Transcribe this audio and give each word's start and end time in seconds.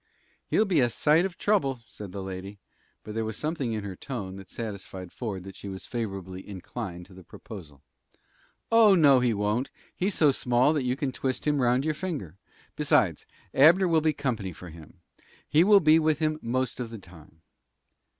"He'll 0.47 0.65
be 0.65 0.79
a 0.79 0.89
sight 0.89 1.25
of 1.25 1.37
trouble," 1.37 1.81
said 1.85 2.11
the 2.11 2.23
lady; 2.23 2.57
but 3.03 3.13
there 3.13 3.23
was 3.23 3.37
something 3.37 3.73
in 3.73 3.83
her 3.83 3.95
tone 3.95 4.35
that 4.37 4.49
satisfied 4.49 5.11
Ford 5.11 5.43
that 5.43 5.55
she 5.55 5.69
was 5.69 5.85
favorably 5.85 6.41
inclined 6.49 7.05
to 7.05 7.13
the 7.13 7.23
proposal. 7.23 7.83
"Oh, 8.71 8.95
no, 8.95 9.19
he 9.19 9.31
won't. 9.31 9.69
He's 9.95 10.15
so 10.15 10.31
small 10.31 10.73
that 10.73 10.85
you 10.85 10.95
can 10.95 11.11
twist 11.11 11.45
him 11.45 11.61
round 11.61 11.85
your 11.85 11.93
finger. 11.93 12.39
Besides, 12.75 13.27
Abner 13.53 13.87
will 13.87 14.01
be 14.01 14.11
company 14.11 14.53
for 14.53 14.69
him. 14.71 15.01
He 15.47 15.63
will 15.63 15.79
be 15.79 15.99
with 15.99 16.17
him 16.17 16.39
most 16.41 16.79
of 16.79 16.89
the 16.89 16.97
time." 16.97 17.43